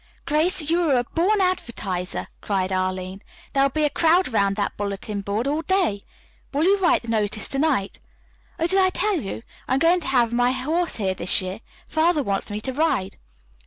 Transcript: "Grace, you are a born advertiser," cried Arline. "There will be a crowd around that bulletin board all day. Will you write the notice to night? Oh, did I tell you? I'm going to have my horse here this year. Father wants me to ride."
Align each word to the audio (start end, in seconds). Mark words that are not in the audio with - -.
"Grace, 0.25 0.63
you 0.67 0.81
are 0.81 0.95
a 0.95 1.03
born 1.03 1.39
advertiser," 1.39 2.27
cried 2.41 2.71
Arline. 2.71 3.21
"There 3.53 3.61
will 3.61 3.69
be 3.69 3.83
a 3.83 3.89
crowd 3.91 4.27
around 4.33 4.55
that 4.55 4.75
bulletin 4.75 5.21
board 5.21 5.47
all 5.47 5.61
day. 5.61 6.01
Will 6.51 6.63
you 6.63 6.79
write 6.79 7.03
the 7.03 7.07
notice 7.09 7.47
to 7.49 7.59
night? 7.59 7.99
Oh, 8.57 8.65
did 8.65 8.79
I 8.79 8.89
tell 8.89 9.21
you? 9.21 9.43
I'm 9.67 9.77
going 9.77 9.99
to 9.99 10.07
have 10.07 10.33
my 10.33 10.53
horse 10.53 10.95
here 10.95 11.13
this 11.13 11.39
year. 11.39 11.59
Father 11.87 12.23
wants 12.23 12.49
me 12.49 12.59
to 12.61 12.73
ride." 12.73 13.17